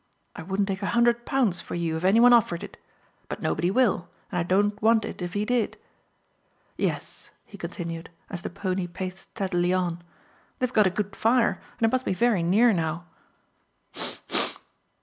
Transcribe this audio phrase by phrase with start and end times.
[0.35, 2.75] I wouldn't take a hundred pounds for you if any one offered it;
[3.29, 5.77] but nobody will, and I don't want it if he did.
[6.75, 10.01] "Yes," he continued, as the pony paced steadily on,
[10.57, 13.05] "they've got a good fire, and it must be very near now.